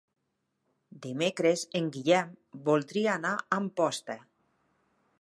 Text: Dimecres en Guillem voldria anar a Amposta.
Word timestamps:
Dimecres 1.03 1.67
en 1.81 1.91
Guillem 1.97 2.33
voldria 2.71 3.15
anar 3.21 3.37
a 3.39 3.47
Amposta. 3.63 4.21